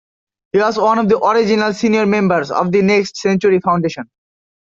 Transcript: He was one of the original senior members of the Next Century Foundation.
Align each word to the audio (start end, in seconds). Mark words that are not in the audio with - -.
He 0.51 0.57
was 0.57 0.79
one 0.79 0.97
of 0.97 1.09
the 1.09 1.23
original 1.23 1.73
senior 1.75 2.07
members 2.07 2.49
of 2.49 2.71
the 2.71 2.81
Next 2.81 3.17
Century 3.17 3.59
Foundation. 3.59 4.09